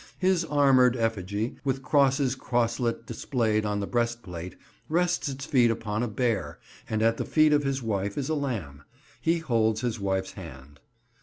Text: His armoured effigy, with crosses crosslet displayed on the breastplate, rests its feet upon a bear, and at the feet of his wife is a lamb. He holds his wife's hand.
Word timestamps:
His 0.17 0.43
armoured 0.45 0.97
effigy, 0.97 1.57
with 1.63 1.83
crosses 1.83 2.33
crosslet 2.33 3.05
displayed 3.05 3.67
on 3.67 3.79
the 3.81 3.85
breastplate, 3.85 4.55
rests 4.89 5.29
its 5.29 5.45
feet 5.45 5.69
upon 5.69 6.01
a 6.01 6.07
bear, 6.07 6.57
and 6.89 7.03
at 7.03 7.17
the 7.17 7.23
feet 7.23 7.53
of 7.53 7.63
his 7.63 7.83
wife 7.83 8.17
is 8.17 8.27
a 8.27 8.33
lamb. 8.33 8.81
He 9.21 9.37
holds 9.37 9.81
his 9.81 9.99
wife's 9.99 10.31
hand. 10.31 10.79